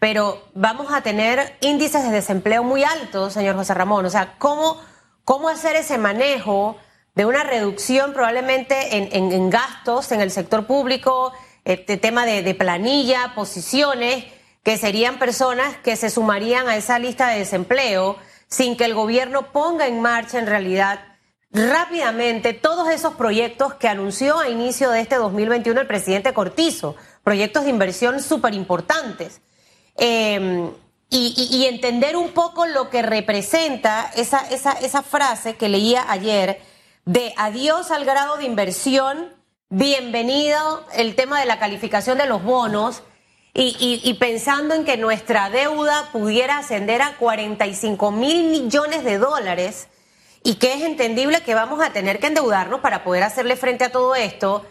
pero 0.00 0.42
vamos 0.54 0.92
a 0.92 1.00
tener 1.00 1.56
índices 1.62 2.02
de 2.04 2.10
desempleo 2.10 2.62
muy 2.62 2.84
altos, 2.84 3.32
señor 3.32 3.56
José 3.56 3.72
Ramón. 3.72 4.04
O 4.04 4.10
sea, 4.10 4.34
¿cómo, 4.36 4.78
cómo 5.24 5.48
hacer 5.48 5.76
ese 5.76 5.96
manejo 5.96 6.76
de 7.14 7.26
una 7.26 7.44
reducción 7.44 8.12
probablemente 8.12 8.96
en, 8.96 9.50
gastos 9.50 10.10
en 10.12 10.20
el 10.20 10.30
sector 10.30 10.66
público, 10.66 11.32
este 11.64 11.96
tema 11.96 12.26
de, 12.26 12.54
planilla, 12.54 13.32
posiciones, 13.34 14.24
que 14.62 14.76
serían 14.76 15.18
personas 15.18 15.76
que 15.78 15.96
se 15.96 16.10
sumarían 16.10 16.68
a 16.68 16.76
esa 16.76 16.98
lista 16.98 17.28
de 17.28 17.38
desempleo 17.38 18.16
sin 18.48 18.76
que 18.76 18.84
el 18.84 18.94
gobierno 18.94 19.52
ponga 19.52 19.86
en 19.86 20.00
marcha 20.00 20.38
en 20.38 20.46
realidad 20.46 21.00
rápidamente 21.52 22.52
todos 22.52 22.88
esos 22.88 23.14
proyectos 23.14 23.74
que 23.74 23.88
anunció 23.88 24.38
a 24.38 24.48
inicio 24.48 24.90
de 24.90 25.00
este 25.00 25.16
2021 25.16 25.82
el 25.82 25.86
presidente 25.86 26.32
Cortizo, 26.32 26.96
proyectos 27.22 27.64
de 27.64 27.70
inversión 27.70 28.20
súper 28.20 28.54
importantes. 28.54 29.40
Em, 29.96 30.70
y, 31.10 31.66
entender 31.66 32.16
un 32.16 32.30
poco 32.30 32.66
lo 32.66 32.90
que 32.90 33.02
representa 33.02 34.10
esa, 34.16 34.48
esa, 34.48 34.72
esa 34.72 35.02
frase 35.02 35.54
que 35.54 35.68
leía 35.68 36.10
ayer 36.10 36.60
de 37.04 37.34
adiós 37.36 37.90
al 37.90 38.04
grado 38.04 38.38
de 38.38 38.44
inversión, 38.44 39.30
bienvenido 39.68 40.84
el 40.94 41.14
tema 41.14 41.38
de 41.38 41.46
la 41.46 41.58
calificación 41.58 42.16
de 42.16 42.26
los 42.26 42.42
bonos 42.42 43.02
y, 43.52 44.16
pensando 44.18 44.74
en 44.74 44.84
que 44.84 44.96
nuestra 44.96 45.48
deuda 45.50 46.08
pudiera 46.12 46.58
ascender 46.58 47.02
a 47.02 47.16
45 47.18 48.10
mil 48.10 48.50
millones 48.50 49.04
de 49.04 49.18
dólares 49.18 49.86
y 50.42 50.56
que 50.56 50.74
es 50.74 50.82
entendible 50.82 51.42
que 51.42 51.54
vamos 51.54 51.80
a 51.82 51.90
tener 51.90 52.18
que 52.18 52.26
endeudarnos 52.26 52.80
para 52.80 53.04
poder 53.04 53.22
hacerle 53.22 53.56
frente 53.56 53.84
a 53.84 53.92
todo 53.92 54.14
esto 54.14 54.66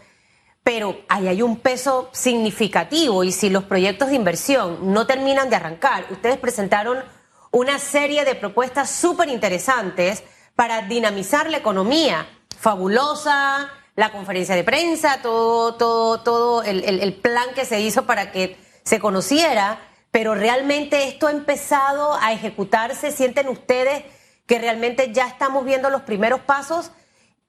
pero 0.63 0.97
ahí 1.09 1.27
hay 1.27 1.41
un 1.41 1.59
peso 1.59 2.09
significativo 2.13 3.23
y 3.23 3.31
si 3.31 3.49
los 3.49 3.65
proyectos 3.65 4.09
de 4.09 4.15
inversión 4.15 4.93
no 4.93 5.05
terminan 5.05 5.49
de 5.49 5.57
arrancar, 5.57 6.05
ustedes 6.09 6.37
presentaron 6.37 7.03
una 7.51 7.79
serie 7.79 8.23
de 8.23 8.35
propuestas 8.35 8.89
súper 8.89 9.29
interesantes 9.29 10.23
para 10.55 10.83
dinamizar 10.83 11.49
la 11.49 11.57
economía. 11.57 12.27
Fabulosa, 12.57 13.71
la 13.95 14.11
conferencia 14.11 14.55
de 14.55 14.63
prensa, 14.63 15.21
todo, 15.21 15.75
todo, 15.75 16.21
todo 16.21 16.63
el, 16.63 17.13
plan 17.15 17.53
que 17.53 17.65
se 17.65 17.81
hizo 17.81 18.05
para 18.05 18.31
que 18.31 18.57
se 18.83 18.99
conociera, 18.99 19.79
pero 20.11 20.35
realmente 20.35 21.07
esto 21.07 21.27
ha 21.27 21.31
empezado 21.31 22.13
a 22.19 22.33
ejecutarse. 22.33 23.11
¿Sienten 23.11 23.47
ustedes 23.49 24.03
que 24.45 24.59
realmente 24.59 25.11
ya 25.13 25.27
estamos 25.27 25.65
viendo 25.65 25.89
los 25.89 26.03
primeros 26.03 26.41
pasos? 26.41 26.91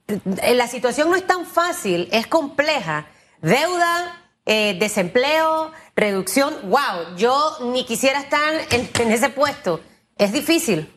Eh, 0.06 0.54
la 0.54 0.66
situación 0.66 1.10
no 1.10 1.16
es 1.16 1.26
tan 1.26 1.46
fácil, 1.46 2.08
es 2.12 2.26
compleja. 2.26 3.06
Deuda, 3.40 4.22
eh, 4.46 4.76
desempleo, 4.78 5.72
reducción. 5.96 6.54
¡Wow! 6.64 7.16
Yo 7.16 7.56
ni 7.72 7.84
quisiera 7.84 8.20
estar 8.20 8.54
en, 8.70 9.12
ese 9.12 9.30
puesto. 9.30 9.80
Es 10.16 10.32
difícil. 10.32 10.90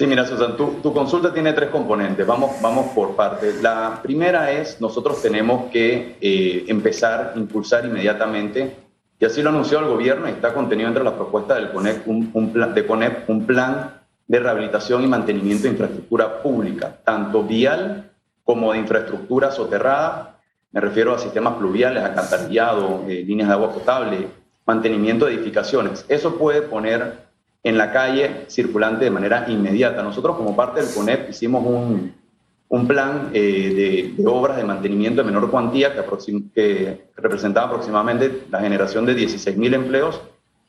Sí, 0.00 0.06
mira, 0.06 0.24
Susan, 0.24 0.56
tu, 0.56 0.94
consulta 0.94 1.30
tiene 1.30 1.52
tres 1.52 1.68
componentes. 1.68 2.26
Vamos, 2.26 2.52
vamos 2.62 2.86
por 2.94 3.14
partes. 3.14 3.60
La 3.60 4.00
primera 4.02 4.50
es, 4.50 4.80
nosotros 4.80 5.20
tenemos 5.20 5.70
que 5.70 6.16
eh, 6.22 6.64
empezar 6.68 7.34
a 7.34 7.38
impulsar 7.38 7.84
inmediatamente, 7.84 8.78
y 9.18 9.24
así 9.26 9.42
lo 9.42 9.50
anunció 9.50 9.78
el 9.80 9.88
gobierno 9.88 10.26
y 10.26 10.30
está 10.30 10.54
contenido 10.54 10.88
entre 10.88 11.04
las 11.04 11.12
propuestas 11.12 11.58
del 11.58 11.70
CONEP, 11.70 12.08
un, 12.08 12.50
plan, 12.50 12.72
de 12.72 12.86
CONEP, 12.86 13.28
un 13.28 13.44
plan 13.44 14.00
de 14.26 14.38
rehabilitación 14.38 15.04
y 15.04 15.06
mantenimiento 15.06 15.64
de 15.64 15.72
infraestructura 15.72 16.42
pública, 16.42 16.96
tanto 17.04 17.42
vial 17.42 18.10
como 18.42 18.72
de 18.72 18.78
infraestructura 18.78 19.50
soterrada. 19.50 20.40
Me 20.72 20.80
refiero 20.80 21.14
a 21.14 21.18
sistemas 21.18 21.56
pluviales, 21.56 22.02
acantarillado, 22.02 23.04
eh, 23.06 23.22
líneas 23.22 23.50
de 23.50 23.54
agua 23.54 23.74
potable, 23.74 24.28
mantenimiento 24.64 25.26
de 25.26 25.34
edificaciones. 25.34 26.06
Eso 26.08 26.36
puede 26.36 26.62
poner 26.62 27.28
en 27.62 27.76
la 27.76 27.92
calle 27.92 28.44
circulante 28.48 29.04
de 29.04 29.10
manera 29.10 29.44
inmediata. 29.48 30.02
Nosotros 30.02 30.36
como 30.36 30.56
parte 30.56 30.80
del 30.80 30.92
CONEP 30.92 31.30
hicimos 31.30 31.64
un, 31.64 32.14
un 32.68 32.86
plan 32.86 33.30
eh, 33.34 34.14
de, 34.16 34.26
obras 34.26 34.56
de 34.56 34.64
mantenimiento 34.64 35.22
de 35.22 35.26
menor 35.26 35.50
cuantía 35.50 35.92
que, 35.92 36.02
que 36.54 37.08
representaba 37.16 37.66
aproximadamente 37.66 38.44
la 38.50 38.60
generación 38.60 39.04
de 39.06 39.14
16 39.14 39.56
mil 39.56 39.74
empleos, 39.74 40.20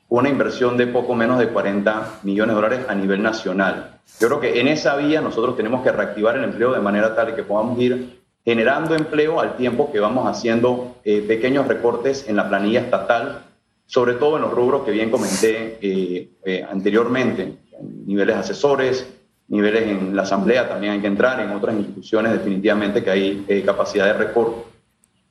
una 0.10 0.28
inversión 0.28 0.76
de 0.78 0.88
poco 0.88 1.16
menos 1.16 1.40
de 1.40 1.48
40 1.50 2.20
millones 2.24 2.56
de 2.56 2.62
dólares 2.62 2.86
a 2.90 2.96
nivel 2.96 3.22
nacional. 3.22 4.00
Yo 4.20 4.28
creo 4.28 4.40
que 4.42 4.60
en 4.60 4.68
esa 4.68 4.96
vía 4.98 5.22
nosotros 5.22 5.56
tenemos 5.56 5.84
que 5.84 5.92
reactivar 5.92 6.36
el 6.36 6.44
empleo 6.44 6.74
de 6.74 6.80
manera 6.80 7.16
tal 7.16 7.36
que 7.36 7.44
podamos 7.44 7.80
ir 7.80 8.20
generando 8.44 8.96
empleo 8.96 9.40
al 9.40 9.56
tiempo 9.56 9.92
que 9.92 10.00
vamos 10.00 10.28
haciendo 10.28 10.98
eh, 11.06 11.24
pequeños 11.26 11.68
recortes 11.68 12.28
en 12.28 12.36
la 12.36 12.50
planilla 12.50 12.82
estatal 12.82 13.44
sobre 13.92 14.14
todo 14.14 14.38
en 14.38 14.44
los 14.44 14.54
rubros 14.54 14.84
que 14.84 14.92
bien 14.92 15.12
comenté 15.12 15.78
eh, 15.82 16.30
eh, 16.46 16.66
anteriormente, 16.72 17.58
niveles 18.06 18.38
asesores, 18.38 19.06
niveles 19.50 19.86
en 19.86 20.16
la 20.16 20.22
asamblea 20.22 20.70
también 20.70 20.94
hay 20.94 21.02
que 21.02 21.08
entrar, 21.08 21.42
en 21.42 21.52
otras 21.52 21.76
instituciones 21.76 22.32
definitivamente 22.32 23.04
que 23.04 23.10
hay 23.12 23.46
eh, 23.50 23.64
capacidad 23.66 24.06
de 24.06 24.14
recorte. 24.14 24.62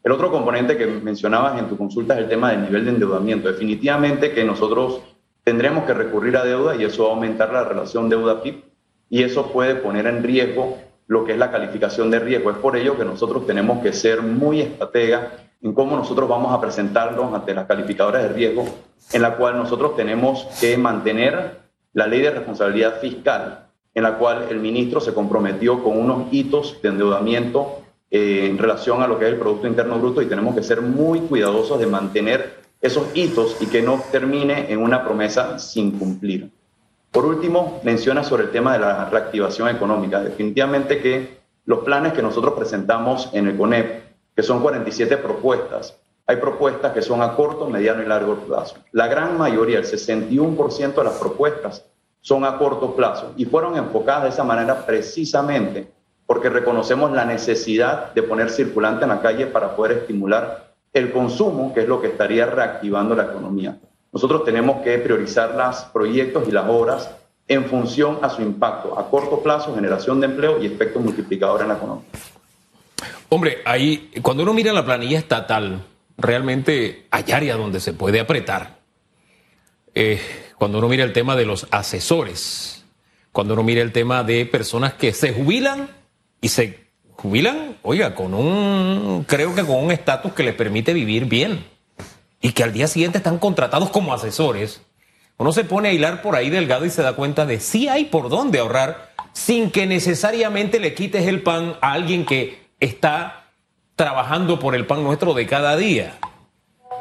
El 0.04 0.12
otro 0.12 0.30
componente 0.30 0.76
que 0.76 0.86
mencionabas 0.86 1.58
en 1.58 1.70
tu 1.70 1.78
consulta 1.78 2.12
es 2.12 2.20
el 2.20 2.28
tema 2.28 2.50
del 2.50 2.64
nivel 2.64 2.84
de 2.84 2.90
endeudamiento. 2.90 3.48
Definitivamente 3.48 4.32
que 4.32 4.44
nosotros 4.44 5.00
tendremos 5.42 5.84
que 5.84 5.94
recurrir 5.94 6.36
a 6.36 6.44
deuda 6.44 6.76
y 6.76 6.84
eso 6.84 7.04
va 7.04 7.12
a 7.12 7.14
aumentar 7.14 7.50
la 7.54 7.64
relación 7.64 8.10
deuda-PIB 8.10 8.62
y 9.08 9.22
eso 9.22 9.50
puede 9.52 9.76
poner 9.76 10.06
en 10.06 10.22
riesgo 10.22 10.76
lo 11.06 11.24
que 11.24 11.32
es 11.32 11.38
la 11.38 11.50
calificación 11.50 12.10
de 12.10 12.18
riesgo. 12.18 12.50
Es 12.50 12.58
por 12.58 12.76
ello 12.76 12.98
que 12.98 13.06
nosotros 13.06 13.46
tenemos 13.46 13.82
que 13.82 13.94
ser 13.94 14.20
muy 14.20 14.60
estrategas 14.60 15.49
en 15.62 15.74
cómo 15.74 15.96
nosotros 15.96 16.28
vamos 16.28 16.52
a 16.52 16.60
presentarnos 16.60 17.32
ante 17.34 17.54
las 17.54 17.66
calificadoras 17.66 18.22
de 18.22 18.28
riesgo, 18.30 18.64
en 19.12 19.22
la 19.22 19.36
cual 19.36 19.56
nosotros 19.56 19.96
tenemos 19.96 20.44
que 20.60 20.78
mantener 20.78 21.58
la 21.92 22.06
ley 22.06 22.22
de 22.22 22.30
responsabilidad 22.30 23.00
fiscal, 23.00 23.66
en 23.94 24.02
la 24.02 24.16
cual 24.16 24.46
el 24.50 24.60
ministro 24.60 25.00
se 25.00 25.12
comprometió 25.12 25.82
con 25.82 25.98
unos 25.98 26.32
hitos 26.32 26.80
de 26.80 26.88
endeudamiento 26.88 27.80
eh, 28.10 28.46
en 28.46 28.58
relación 28.58 29.02
a 29.02 29.06
lo 29.06 29.18
que 29.18 29.26
es 29.26 29.32
el 29.32 29.38
Producto 29.38 29.66
Interno 29.66 29.98
Bruto 29.98 30.22
y 30.22 30.26
tenemos 30.26 30.54
que 30.54 30.62
ser 30.62 30.80
muy 30.80 31.20
cuidadosos 31.20 31.78
de 31.78 31.86
mantener 31.86 32.60
esos 32.80 33.08
hitos 33.14 33.56
y 33.60 33.66
que 33.66 33.82
no 33.82 34.02
termine 34.10 34.72
en 34.72 34.80
una 34.80 35.04
promesa 35.04 35.58
sin 35.58 35.98
cumplir. 35.98 36.50
Por 37.10 37.26
último, 37.26 37.80
menciona 37.84 38.22
sobre 38.22 38.44
el 38.44 38.50
tema 38.50 38.72
de 38.72 38.78
la 38.78 39.10
reactivación 39.10 39.68
económica. 39.68 40.20
Definitivamente 40.20 41.00
que 41.00 41.40
los 41.66 41.80
planes 41.80 42.12
que 42.12 42.22
nosotros 42.22 42.54
presentamos 42.54 43.30
en 43.32 43.48
el 43.48 43.56
CONEP 43.56 44.09
que 44.40 44.46
son 44.46 44.62
47 44.62 45.18
propuestas. 45.18 45.98
Hay 46.26 46.36
propuestas 46.36 46.94
que 46.94 47.02
son 47.02 47.20
a 47.20 47.36
corto, 47.36 47.68
mediano 47.68 48.02
y 48.02 48.06
largo 48.06 48.36
plazo. 48.36 48.76
La 48.90 49.06
gran 49.06 49.36
mayoría, 49.36 49.76
el 49.76 49.84
61% 49.84 50.94
de 50.94 51.04
las 51.04 51.18
propuestas, 51.18 51.84
son 52.22 52.46
a 52.46 52.56
corto 52.56 52.96
plazo 52.96 53.34
y 53.36 53.44
fueron 53.44 53.76
enfocadas 53.76 54.22
de 54.22 54.28
esa 54.30 54.42
manera 54.42 54.86
precisamente 54.86 55.92
porque 56.24 56.48
reconocemos 56.48 57.12
la 57.12 57.26
necesidad 57.26 58.14
de 58.14 58.22
poner 58.22 58.48
circulante 58.48 59.02
en 59.02 59.10
la 59.10 59.20
calle 59.20 59.44
para 59.44 59.76
poder 59.76 59.98
estimular 59.98 60.72
el 60.94 61.12
consumo, 61.12 61.74
que 61.74 61.80
es 61.80 61.86
lo 61.86 62.00
que 62.00 62.06
estaría 62.06 62.46
reactivando 62.46 63.14
la 63.14 63.24
economía. 63.24 63.78
Nosotros 64.10 64.46
tenemos 64.46 64.80
que 64.80 64.96
priorizar 65.00 65.54
los 65.54 65.82
proyectos 65.92 66.48
y 66.48 66.50
las 66.50 66.66
obras 66.66 67.10
en 67.46 67.66
función 67.66 68.20
a 68.22 68.30
su 68.30 68.40
impacto 68.40 68.98
a 68.98 69.10
corto 69.10 69.42
plazo, 69.42 69.74
generación 69.74 70.18
de 70.18 70.28
empleo 70.28 70.62
y 70.62 70.66
efecto 70.66 70.98
multiplicador 70.98 71.60
en 71.60 71.68
la 71.68 71.74
economía. 71.74 72.06
Hombre, 73.32 73.62
ahí, 73.64 74.10
cuando 74.22 74.42
uno 74.42 74.52
mira 74.52 74.72
la 74.72 74.84
planilla 74.84 75.16
estatal, 75.16 75.86
realmente 76.18 77.06
hay 77.12 77.30
áreas 77.30 77.58
donde 77.58 77.78
se 77.78 77.92
puede 77.92 78.18
apretar. 78.18 78.80
Eh, 79.94 80.20
cuando 80.58 80.78
uno 80.78 80.88
mira 80.88 81.04
el 81.04 81.12
tema 81.12 81.36
de 81.36 81.46
los 81.46 81.68
asesores, 81.70 82.84
cuando 83.30 83.54
uno 83.54 83.62
mira 83.62 83.82
el 83.82 83.92
tema 83.92 84.24
de 84.24 84.46
personas 84.46 84.94
que 84.94 85.12
se 85.12 85.32
jubilan 85.32 85.90
y 86.40 86.48
se 86.48 86.88
jubilan, 87.12 87.76
oiga, 87.82 88.16
con 88.16 88.34
un, 88.34 89.24
creo 89.28 89.54
que 89.54 89.64
con 89.64 89.76
un 89.76 89.92
estatus 89.92 90.32
que 90.32 90.42
les 90.42 90.54
permite 90.56 90.92
vivir 90.92 91.26
bien 91.26 91.64
y 92.40 92.50
que 92.50 92.64
al 92.64 92.72
día 92.72 92.88
siguiente 92.88 93.18
están 93.18 93.38
contratados 93.38 93.90
como 93.90 94.12
asesores, 94.12 94.82
uno 95.38 95.52
se 95.52 95.62
pone 95.62 95.90
a 95.90 95.92
hilar 95.92 96.20
por 96.20 96.34
ahí 96.34 96.50
delgado 96.50 96.84
y 96.84 96.90
se 96.90 97.02
da 97.02 97.14
cuenta 97.14 97.46
de 97.46 97.60
si 97.60 97.86
hay 97.86 98.06
por 98.06 98.28
dónde 98.28 98.58
ahorrar 98.58 99.12
sin 99.32 99.70
que 99.70 99.86
necesariamente 99.86 100.80
le 100.80 100.94
quites 100.94 101.28
el 101.28 101.42
pan 101.42 101.76
a 101.80 101.92
alguien 101.92 102.26
que 102.26 102.59
está 102.80 103.44
trabajando 103.94 104.58
por 104.58 104.74
el 104.74 104.86
pan 104.86 105.04
nuestro 105.04 105.34
de 105.34 105.46
cada 105.46 105.76
día. 105.76 106.18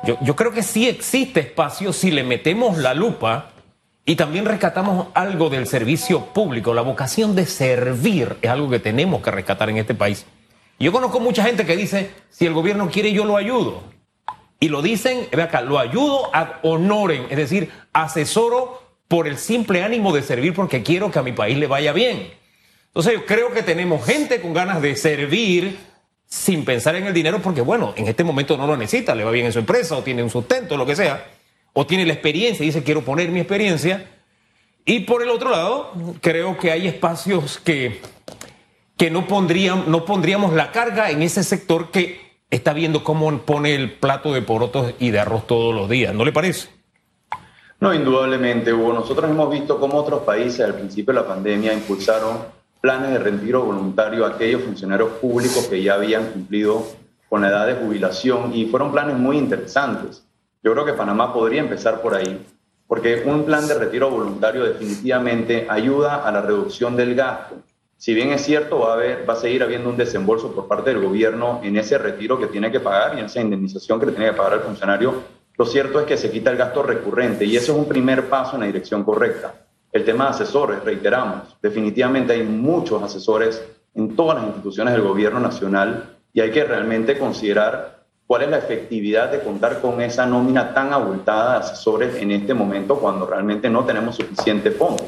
Yo, 0.03 0.35
creo 0.35 0.51
que 0.51 0.63
sí 0.63 0.87
existe 0.87 1.41
espacio 1.41 1.91
si 1.91 2.11
le 2.11 2.23
metemos 2.23 2.77
la 2.77 2.93
lupa 2.93 3.51
y 4.05 4.15
también 4.15 4.45
rescatamos 4.45 5.07
algo 5.13 5.49
del 5.49 5.67
servicio 5.67 6.25
público. 6.27 6.73
La 6.73 6.81
vocación 6.81 7.35
de 7.35 7.45
servir 7.45 8.37
es 8.41 8.49
algo 8.49 8.69
que 8.69 8.79
tenemos 8.79 9.21
que 9.21 9.31
rescatar 9.31 9.69
en 9.69 9.77
este 9.77 9.93
país. 9.93 10.25
Yo 10.79 10.91
conozco 10.91 11.19
mucha 11.19 11.43
gente 11.43 11.65
que 11.65 11.75
dice, 11.75 12.11
si 12.29 12.45
el 12.45 12.53
gobierno 12.53 12.89
quiere, 12.89 13.11
yo 13.11 13.25
lo 13.25 13.35
ayudo. 13.35 13.83
Y 14.61 14.69
lo 14.69 14.81
dicen, 14.81 15.27
ve 15.31 15.41
acá, 15.41 15.61
lo 15.61 15.79
ayudo 15.79 16.33
a 16.33 16.59
honoren, 16.63 17.27
es 17.29 17.37
decir, 17.37 17.71
asesoro 17.93 18.81
por 19.07 19.27
el 19.27 19.37
simple 19.37 19.83
ánimo 19.83 20.13
de 20.13 20.21
servir 20.21 20.53
porque 20.53 20.83
quiero 20.83 21.11
que 21.11 21.19
a 21.19 21.23
mi 21.23 21.33
país 21.33 21.57
le 21.57 21.67
vaya 21.67 21.91
bien. 21.91 22.38
Entonces 22.99 23.21
yo 23.21 23.25
creo 23.25 23.53
que 23.53 23.63
tenemos 23.63 24.05
gente 24.05 24.41
con 24.41 24.53
ganas 24.53 24.81
de 24.81 24.93
servir 24.97 25.79
sin 26.25 26.65
pensar 26.65 26.97
en 26.97 27.07
el 27.07 27.13
dinero 27.13 27.41
porque, 27.41 27.61
bueno, 27.61 27.93
en 27.95 28.09
este 28.09 28.25
momento 28.25 28.57
no 28.57 28.67
lo 28.67 28.75
necesita, 28.75 29.15
le 29.15 29.23
va 29.23 29.31
bien 29.31 29.45
en 29.45 29.53
su 29.53 29.59
empresa 29.59 29.95
o 29.95 30.03
tiene 30.03 30.21
un 30.21 30.29
sustento, 30.29 30.75
lo 30.75 30.85
que 30.85 30.97
sea, 30.97 31.25
o 31.71 31.87
tiene 31.87 32.05
la 32.05 32.11
experiencia 32.11 32.61
y 32.61 32.67
dice 32.67 32.83
quiero 32.83 33.05
poner 33.05 33.29
mi 33.29 33.39
experiencia. 33.39 34.05
Y 34.83 34.99
por 35.05 35.23
el 35.23 35.29
otro 35.29 35.49
lado, 35.49 35.93
creo 36.19 36.57
que 36.57 36.71
hay 36.71 36.89
espacios 36.89 37.57
que, 37.59 38.01
que 38.97 39.09
no, 39.09 39.27
pondrían, 39.27 39.89
no 39.89 40.03
pondríamos 40.03 40.51
la 40.51 40.73
carga 40.73 41.09
en 41.09 41.21
ese 41.21 41.45
sector 41.45 41.91
que 41.91 42.19
está 42.49 42.73
viendo 42.73 43.05
cómo 43.05 43.31
pone 43.43 43.75
el 43.75 43.93
plato 43.93 44.33
de 44.33 44.41
porotos 44.41 44.93
y 44.99 45.11
de 45.11 45.21
arroz 45.21 45.47
todos 45.47 45.73
los 45.73 45.89
días, 45.89 46.13
¿no 46.13 46.25
le 46.25 46.33
parece? 46.33 46.67
No, 47.79 47.93
indudablemente, 47.93 48.73
Hugo. 48.73 48.91
Nosotros 48.91 49.31
hemos 49.31 49.49
visto 49.49 49.79
cómo 49.79 49.99
otros 49.99 50.23
países 50.23 50.59
al 50.65 50.75
principio 50.75 51.13
de 51.13 51.21
la 51.21 51.25
pandemia 51.25 51.71
impulsaron 51.71 52.58
planes 52.81 53.11
de 53.11 53.19
retiro 53.19 53.63
voluntario 53.63 54.25
a 54.25 54.29
aquellos 54.29 54.63
funcionarios 54.63 55.09
públicos 55.13 55.67
que 55.67 55.83
ya 55.83 55.95
habían 55.95 56.31
cumplido 56.31 56.85
con 57.27 57.41
la 57.41 57.49
edad 57.49 57.67
de 57.67 57.75
jubilación 57.75 58.53
y 58.53 58.65
fueron 58.65 58.91
planes 58.91 59.17
muy 59.17 59.37
interesantes. 59.37 60.23
Yo 60.63 60.73
creo 60.73 60.85
que 60.85 60.93
Panamá 60.93 61.33
podría 61.33 61.61
empezar 61.61 62.01
por 62.01 62.15
ahí, 62.15 62.45
porque 62.87 63.23
un 63.25 63.45
plan 63.45 63.67
de 63.67 63.75
retiro 63.75 64.09
voluntario 64.09 64.63
definitivamente 64.63 65.67
ayuda 65.69 66.27
a 66.27 66.31
la 66.31 66.41
reducción 66.41 66.95
del 66.95 67.15
gasto. 67.15 67.55
Si 67.97 68.13
bien 68.13 68.31
es 68.31 68.43
cierto, 68.43 68.79
va 68.79 68.91
a, 68.91 68.93
haber, 68.93 69.29
va 69.29 69.33
a 69.33 69.37
seguir 69.37 69.61
habiendo 69.61 69.89
un 69.89 69.97
desembolso 69.97 70.53
por 70.53 70.67
parte 70.67 70.91
del 70.91 71.03
gobierno 71.03 71.59
en 71.63 71.77
ese 71.77 71.97
retiro 71.97 72.39
que 72.39 72.47
tiene 72.47 72.71
que 72.71 72.79
pagar 72.79 73.15
y 73.15 73.19
en 73.19 73.25
esa 73.25 73.41
indemnización 73.41 73.99
que 73.99 74.05
le 74.05 74.11
tiene 74.13 74.31
que 74.31 74.37
pagar 74.37 74.53
al 74.53 74.61
funcionario, 74.61 75.15
lo 75.57 75.65
cierto 75.65 75.99
es 75.99 76.05
que 76.05 76.15
se 76.15 76.31
quita 76.31 76.49
el 76.49 76.57
gasto 76.57 76.81
recurrente 76.81 77.43
y 77.43 77.57
eso 77.57 77.73
es 77.73 77.77
un 77.77 77.89
primer 77.89 78.29
paso 78.29 78.55
en 78.55 78.61
la 78.61 78.67
dirección 78.67 79.03
correcta. 79.03 79.53
El 79.91 80.05
tema 80.05 80.25
de 80.25 80.29
asesores, 80.31 80.83
reiteramos, 80.83 81.57
definitivamente 81.61 82.33
hay 82.33 82.43
muchos 82.43 83.01
asesores 83.01 83.63
en 83.95 84.15
todas 84.15 84.37
las 84.37 84.47
instituciones 84.47 84.93
del 84.93 85.01
gobierno 85.01 85.39
nacional 85.39 86.15
y 86.31 86.41
hay 86.41 86.51
que 86.51 86.63
realmente 86.63 87.17
considerar 87.17 88.03
cuál 88.27 88.43
es 88.43 88.49
la 88.49 88.59
efectividad 88.59 89.31
de 89.31 89.39
contar 89.39 89.81
con 89.81 89.99
esa 90.01 90.27
nómina 90.27 90.75
tan 90.75 90.93
abultada 90.93 91.53
de 91.53 91.59
asesores 91.65 92.15
en 92.21 92.29
este 92.29 92.53
momento 92.53 92.99
cuando 92.99 93.25
realmente 93.25 93.67
no 93.67 93.83
tenemos 93.85 94.15
suficientes 94.15 94.75
fondos. 94.75 95.07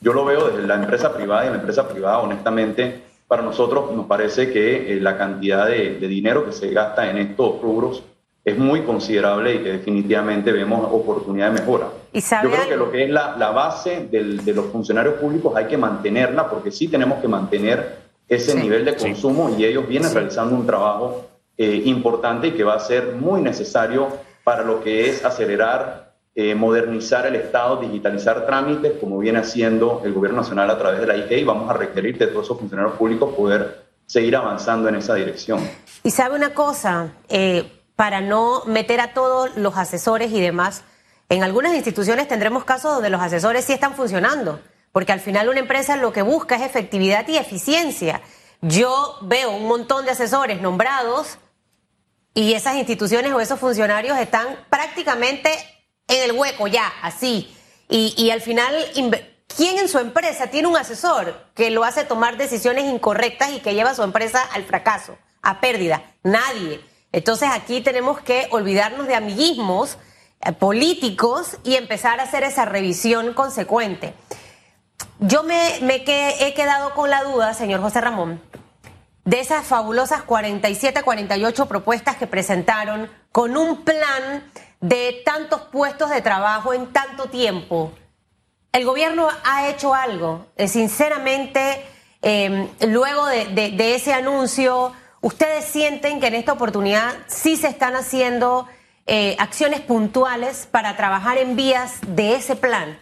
Yo 0.00 0.12
lo 0.12 0.24
veo 0.24 0.48
desde 0.48 0.66
la 0.66 0.74
empresa 0.74 1.14
privada 1.14 1.46
y 1.46 1.50
la 1.50 1.56
empresa 1.56 1.88
privada, 1.88 2.18
honestamente, 2.18 3.02
para 3.28 3.42
nosotros 3.42 3.92
nos 3.94 4.06
parece 4.06 4.52
que 4.52 4.92
eh, 4.92 5.00
la 5.00 5.16
cantidad 5.16 5.66
de, 5.66 5.98
de 6.00 6.08
dinero 6.08 6.44
que 6.44 6.52
se 6.52 6.70
gasta 6.72 7.08
en 7.08 7.18
estos 7.18 7.62
rubros 7.62 8.02
es 8.44 8.58
muy 8.58 8.82
considerable 8.82 9.54
y 9.54 9.58
que 9.58 9.72
definitivamente 9.72 10.50
vemos 10.50 10.88
oportunidad 10.90 11.52
de 11.52 11.60
mejora. 11.60 11.86
Yo 12.12 12.50
creo 12.50 12.68
que 12.68 12.76
lo 12.76 12.90
que 12.90 13.04
es 13.04 13.10
la, 13.10 13.36
la 13.36 13.50
base 13.50 14.08
del, 14.10 14.44
de 14.44 14.54
los 14.54 14.66
funcionarios 14.66 15.14
públicos 15.14 15.54
hay 15.56 15.66
que 15.66 15.76
mantenerla 15.76 16.48
porque 16.48 16.70
sí 16.70 16.88
tenemos 16.88 17.20
que 17.20 17.28
mantener 17.28 17.98
ese 18.28 18.54
nivel 18.54 18.84
de 18.84 18.96
consumo 18.96 19.54
y 19.56 19.64
ellos 19.64 19.88
vienen 19.88 20.12
realizando 20.12 20.54
un 20.54 20.66
trabajo 20.66 21.26
eh, 21.56 21.82
importante 21.86 22.48
y 22.48 22.50
que 22.52 22.64
va 22.64 22.74
a 22.74 22.80
ser 22.80 23.14
muy 23.14 23.40
necesario 23.40 24.08
para 24.44 24.62
lo 24.62 24.82
que 24.82 25.08
es 25.08 25.24
acelerar 25.24 26.08
eh, 26.40 26.54
modernizar 26.54 27.26
el 27.26 27.34
Estado, 27.34 27.78
digitalizar 27.78 28.46
trámites, 28.46 28.92
como 29.00 29.18
viene 29.18 29.40
haciendo 29.40 30.02
el 30.04 30.12
Gobierno 30.12 30.42
Nacional 30.42 30.70
a 30.70 30.78
través 30.78 31.00
de 31.00 31.06
la 31.08 31.16
IG, 31.16 31.38
y 31.38 31.42
vamos 31.42 31.68
a 31.68 31.72
requerir 31.72 32.16
de 32.16 32.28
todos 32.28 32.44
esos 32.44 32.60
funcionarios 32.60 32.94
públicos 32.96 33.34
poder 33.34 33.82
seguir 34.06 34.36
avanzando 34.36 34.88
en 34.88 34.94
esa 34.94 35.16
dirección. 35.16 35.58
Y 36.04 36.12
sabe 36.12 36.36
una 36.36 36.54
cosa, 36.54 37.08
eh, 37.28 37.68
para 37.96 38.20
no 38.20 38.62
meter 38.66 39.00
a 39.00 39.14
todos 39.14 39.56
los 39.56 39.76
asesores 39.76 40.30
y 40.30 40.40
demás, 40.40 40.84
en 41.28 41.42
algunas 41.42 41.74
instituciones 41.74 42.28
tendremos 42.28 42.64
casos 42.64 42.94
donde 42.94 43.10
los 43.10 43.20
asesores 43.20 43.64
sí 43.64 43.72
están 43.72 43.94
funcionando, 43.94 44.60
porque 44.92 45.12
al 45.12 45.20
final 45.20 45.48
una 45.48 45.60
empresa 45.60 45.96
lo 45.96 46.12
que 46.12 46.22
busca 46.22 46.56
es 46.56 46.62
efectividad 46.62 47.28
y 47.28 47.36
eficiencia. 47.36 48.22
Yo 48.62 49.18
veo 49.22 49.50
un 49.50 49.66
montón 49.66 50.06
de 50.06 50.12
asesores 50.12 50.60
nombrados 50.62 51.38
y 52.34 52.54
esas 52.54 52.76
instituciones 52.76 53.32
o 53.32 53.40
esos 53.40 53.60
funcionarios 53.60 54.18
están 54.18 54.46
prácticamente 54.70 55.50
en 56.06 56.22
el 56.22 56.32
hueco 56.32 56.66
ya, 56.66 56.90
así. 57.02 57.54
Y, 57.90 58.30
al 58.30 58.42
final, 58.42 58.74
¿quién 59.46 59.78
en 59.78 59.88
su 59.88 59.98
empresa 59.98 60.48
tiene 60.48 60.68
un 60.68 60.76
asesor 60.76 61.46
que 61.54 61.70
lo 61.70 61.84
hace 61.84 62.04
tomar 62.04 62.36
decisiones 62.36 62.84
incorrectas 62.84 63.50
y 63.52 63.60
que 63.60 63.74
lleva 63.74 63.90
a 63.90 63.94
su 63.94 64.02
empresa 64.02 64.42
al 64.52 64.64
fracaso, 64.64 65.16
a 65.42 65.60
pérdida? 65.60 66.02
Nadie. 66.22 66.80
Entonces 67.12 67.48
aquí 67.50 67.80
tenemos 67.80 68.20
que 68.20 68.46
olvidarnos 68.50 69.06
de 69.06 69.14
amiguismos 69.14 69.96
políticos 70.58 71.58
y 71.64 71.76
empezar 71.76 72.20
a 72.20 72.24
hacer 72.24 72.42
esa 72.44 72.64
revisión 72.64 73.34
consecuente. 73.34 74.14
Yo 75.20 75.42
me, 75.42 75.78
me 75.82 76.04
he 76.04 76.54
quedado 76.54 76.94
con 76.94 77.10
la 77.10 77.24
duda, 77.24 77.54
señor 77.54 77.80
José 77.80 78.00
Ramón, 78.00 78.40
de 79.24 79.40
esas 79.40 79.66
fabulosas 79.66 80.22
47, 80.22 81.02
48 81.02 81.66
propuestas 81.66 82.16
que 82.16 82.26
presentaron 82.26 83.10
con 83.30 83.56
un 83.56 83.84
plan 83.84 84.44
de 84.80 85.22
tantos 85.24 85.60
puestos 85.62 86.10
de 86.10 86.22
trabajo 86.22 86.72
en 86.72 86.92
tanto 86.92 87.28
tiempo. 87.28 87.92
El 88.72 88.84
gobierno 88.84 89.28
ha 89.44 89.68
hecho 89.68 89.94
algo. 89.94 90.46
Eh, 90.56 90.68
sinceramente, 90.68 91.84
em, 92.22 92.68
luego 92.86 93.26
de, 93.26 93.94
ese 93.94 94.12
anuncio, 94.12 94.92
¿ustedes 95.20 95.64
sienten 95.64 96.20
que 96.20 96.28
en 96.28 96.34
esta 96.34 96.52
oportunidad 96.52 97.14
sí 97.26 97.56
se 97.56 97.68
están 97.68 97.96
haciendo 97.96 98.66
eh, 99.08 99.36
acciones 99.38 99.80
puntuales 99.80 100.68
para 100.70 100.96
trabajar 100.96 101.38
en 101.38 101.56
vías 101.56 101.98
de 102.06 102.34
ese 102.34 102.56
plan? 102.56 102.98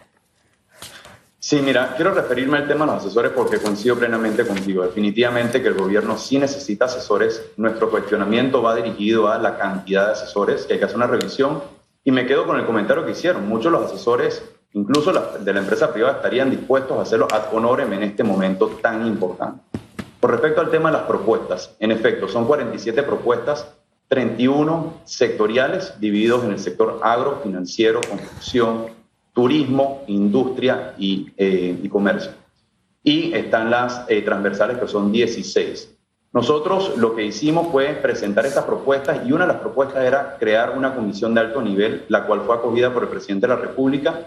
Sí, 1.39 1.61
mira, 1.61 1.93
quiero 1.95 2.13
referirme 2.13 2.57
al 2.57 2.67
tema 2.67 2.85
de 2.85 2.93
los 2.93 3.05
asesores 3.05 3.31
porque 3.31 3.59
coincido 3.59 3.95
plenamente 3.95 4.45
contigo. 4.45 4.83
Definitivamente 4.83 5.61
que 5.61 5.67
el 5.67 5.75
gobierno 5.75 6.17
sí 6.17 6.39
necesita 6.39 6.85
asesores. 6.85 7.51
Nuestro 7.57 7.91
cuestionamiento 7.91 8.61
va 8.61 8.75
dirigido 8.75 9.29
a 9.29 9.37
la 9.37 9.57
cantidad 9.57 10.07
de 10.07 10.11
asesores, 10.13 10.65
que 10.65 10.73
hay 10.73 10.79
que 10.79 10.85
hacer 10.85 10.97
una 10.97 11.07
revisión. 11.07 11.61
Y 12.03 12.11
me 12.11 12.25
quedo 12.25 12.45
con 12.45 12.57
el 12.57 12.65
comentario 12.65 13.05
que 13.05 13.11
hicieron. 13.11 13.47
Muchos 13.47 13.71
de 13.71 13.79
los 13.79 13.91
asesores, 13.91 14.43
incluso 14.73 15.13
de 15.13 15.53
la 15.53 15.59
empresa 15.59 15.93
privada, 15.93 16.15
estarían 16.15 16.49
dispuestos 16.49 16.97
a 16.97 17.01
hacerlo 17.03 17.27
ad 17.31 17.53
honorem 17.53 17.93
en 17.93 18.03
este 18.03 18.23
momento 18.23 18.67
tan 18.81 19.05
importante. 19.05 19.61
Por 20.19 20.31
respecto 20.31 20.61
al 20.61 20.71
tema 20.71 20.89
de 20.89 20.97
las 20.97 21.05
propuestas, 21.05 21.75
en 21.79 21.91
efecto, 21.91 22.27
son 22.27 22.45
47 22.45 23.03
propuestas, 23.03 23.67
31 24.07 25.01
sectoriales 25.03 25.93
divididos 25.99 26.43
en 26.43 26.51
el 26.51 26.59
sector 26.59 26.99
agro, 27.03 27.41
financiero, 27.43 28.01
construcción, 28.07 28.85
turismo, 29.33 30.03
industria 30.07 30.95
eh, 30.97 31.77
y, 31.81 31.89
comercio. 31.89 32.31
Y 33.03 33.33
están 33.33 33.69
las 33.69 34.05
eh, 34.07 34.21
transversales 34.21 34.77
que 34.77 34.87
son 34.87 35.11
16. 35.11 35.95
Nosotros 36.33 36.97
lo 36.97 37.15
que 37.15 37.25
hicimos 37.25 37.67
fue 37.71 37.93
presentar 37.93 38.45
estas 38.45 38.65
propuestas 38.65 39.25
y 39.25 39.31
una 39.31 39.45
de 39.45 39.53
las 39.53 39.61
propuestas 39.61 40.03
era 40.03 40.37
crear 40.37 40.77
una 40.77 40.93
comisión 40.93 41.33
de 41.33 41.41
alto 41.41 41.61
nivel, 41.61 42.05
la 42.09 42.25
cual 42.25 42.41
fue 42.41 42.55
acogida 42.55 42.93
por 42.93 43.03
el 43.03 43.09
presidente 43.09 43.47
de 43.47 43.55
la 43.55 43.59
República 43.59 44.19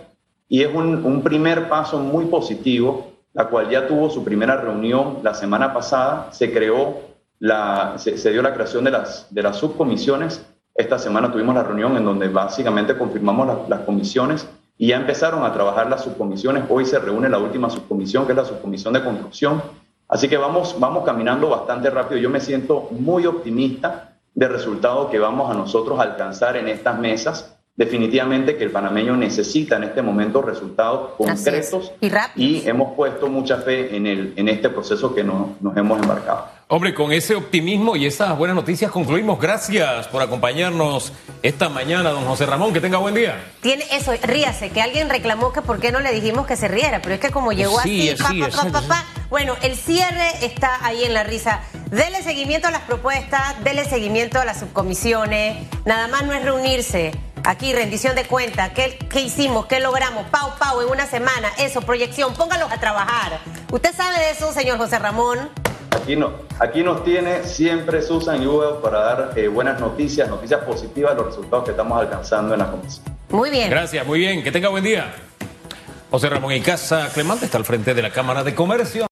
y 0.52 0.62
es 0.62 0.74
un, 0.74 1.22
primer 1.22 1.68
paso 1.68 2.00
muy 2.00 2.24
positivo, 2.24 3.12
la 3.32 3.46
cual 3.46 3.70
ya 3.70 3.86
tuvo 3.86 4.10
su 4.10 4.24
primera 4.24 4.56
reunión 4.56 5.18
la 5.22 5.32
semana 5.32 5.72
pasada, 5.72 6.32
se 6.32 6.52
creó, 6.52 7.09
la, 7.40 7.94
se, 7.96 8.30
dio 8.30 8.42
la 8.42 8.54
creación 8.54 8.84
de 8.84 8.92
las, 8.92 9.26
de 9.30 9.42
las 9.42 9.56
subcomisiones. 9.56 10.46
Esta 10.74 10.98
semana 10.98 11.32
tuvimos 11.32 11.54
la 11.54 11.64
reunión 11.64 11.96
en 11.96 12.04
donde 12.04 12.28
básicamente 12.28 12.96
confirmamos 12.96 13.68
las 13.68 13.80
comisiones 13.80 14.46
y 14.78 14.88
ya 14.88 14.96
empezaron 14.96 15.44
a 15.44 15.52
trabajar 15.52 15.90
las 15.90 16.04
subcomisiones. 16.04 16.64
Hoy 16.68 16.84
se 16.84 16.98
reúne 16.98 17.28
la 17.28 17.38
última 17.38 17.68
subcomisión, 17.68 18.26
que 18.26 18.32
es 18.32 18.36
la 18.36 18.44
subcomisión 18.44 18.94
de 18.94 19.02
construcción. 19.02 19.62
Así 20.08 20.28
que 20.28 20.36
vamos, 20.36 20.76
vamos 20.78 21.04
caminando 21.04 21.48
bastante 21.48 21.90
rápido. 21.90 22.20
Yo 22.20 22.30
me 22.30 22.40
siento 22.40 22.88
muy 22.92 23.26
optimista 23.26 24.16
del 24.34 24.50
resultado 24.50 25.10
que 25.10 25.18
vamos 25.18 25.50
a 25.50 25.54
nosotros 25.54 25.98
alcanzar 25.98 26.56
en 26.56 26.68
estas 26.68 26.98
mesas. 26.98 27.56
Definitivamente 27.74 28.56
que 28.56 28.64
el 28.64 28.70
panameño 28.70 29.16
necesita 29.16 29.76
en 29.76 29.84
este 29.84 30.02
momento 30.02 30.42
resultados 30.42 31.12
concretos 31.16 31.92
y, 32.36 32.56
y, 32.56 32.68
hemos 32.68 32.92
puesto 32.94 33.28
mucha 33.28 33.56
fe 33.58 33.96
en, 33.96 34.06
el, 34.06 34.34
en 34.36 34.48
este 34.48 34.68
proceso 34.68 35.14
que 35.14 35.24
nos, 35.24 35.60
nos 35.62 35.74
hemos 35.76 36.00
embarcado. 36.02 36.59
Hombre, 36.72 36.94
con 36.94 37.12
ese 37.12 37.34
optimismo 37.34 37.96
y 37.96 38.06
esas 38.06 38.38
buenas 38.38 38.54
noticias 38.54 38.92
concluimos. 38.92 39.40
Gracias 39.40 40.06
por 40.06 40.22
acompañarnos 40.22 41.12
esta 41.42 41.68
mañana, 41.68 42.10
don 42.10 42.24
José 42.24 42.46
Ramón. 42.46 42.72
Que 42.72 42.80
tenga 42.80 42.98
buen 42.98 43.12
día. 43.12 43.44
Tiene 43.60 43.84
eso, 43.90 44.12
ríase, 44.22 44.70
que 44.70 44.80
alguien 44.80 45.10
reclamó 45.10 45.52
que 45.52 45.62
por 45.62 45.80
qué 45.80 45.90
no 45.90 45.98
le 45.98 46.12
dijimos 46.12 46.46
que 46.46 46.54
se 46.54 46.68
riera, 46.68 47.02
pero 47.02 47.16
es 47.16 47.20
que 47.20 47.30
como 47.30 47.50
llegó 47.50 47.80
así, 47.80 48.14
bueno, 49.30 49.56
el 49.62 49.74
cierre 49.74 50.30
está 50.42 50.78
ahí 50.86 51.02
en 51.02 51.12
la 51.12 51.24
risa. 51.24 51.60
Dele 51.90 52.22
seguimiento 52.22 52.68
a 52.68 52.70
las 52.70 52.82
propuestas, 52.82 53.64
dele 53.64 53.84
seguimiento 53.84 54.38
a 54.38 54.44
las 54.44 54.60
subcomisiones. 54.60 55.66
Nada 55.84 56.06
más 56.06 56.22
no 56.22 56.34
es 56.34 56.44
reunirse. 56.44 57.10
Aquí, 57.42 57.72
rendición 57.72 58.14
de 58.14 58.26
cuentas. 58.26 58.70
¿Qué, 58.76 58.96
¿Qué, 59.10 59.22
hicimos? 59.22 59.66
¿Qué 59.66 59.80
logramos? 59.80 60.26
Pau, 60.30 60.52
pau, 60.56 60.82
en 60.82 60.88
una 60.88 61.06
semana. 61.06 61.48
Eso, 61.58 61.80
proyección. 61.80 62.34
Póngalos 62.34 62.70
a 62.70 62.78
trabajar. 62.78 63.40
¿Usted 63.72 63.92
sabe 63.92 64.18
de 64.18 64.30
eso, 64.30 64.52
señor 64.52 64.78
José 64.78 65.00
Ramón? 65.00 65.50
Aquí, 65.90 66.16
no, 66.16 66.32
aquí 66.58 66.82
nos 66.82 67.04
tiene 67.04 67.44
siempre 67.44 68.02
Susan 68.02 68.40
Yuel 68.42 68.76
para 68.82 69.00
dar 69.00 69.32
eh, 69.36 69.48
buenas 69.48 69.80
noticias, 69.80 70.28
noticias 70.28 70.62
positivas, 70.62 71.16
los 71.16 71.26
resultados 71.26 71.64
que 71.64 71.72
estamos 71.72 72.00
alcanzando 72.00 72.54
en 72.54 72.60
la 72.60 72.70
comisión. 72.70 73.04
Muy 73.30 73.50
bien. 73.50 73.70
Gracias, 73.70 74.06
muy 74.06 74.18
bien. 74.18 74.42
Que 74.42 74.52
tenga 74.52 74.68
buen 74.68 74.84
día. 74.84 75.12
José 76.10 76.28
Ramón 76.28 76.52
y 76.52 76.60
Casa 76.60 77.08
Clemente 77.12 77.44
está 77.44 77.58
al 77.58 77.64
frente 77.64 77.94
de 77.94 78.02
la 78.02 78.10
Cámara 78.10 78.42
de 78.42 78.54
Comercio. 78.54 79.06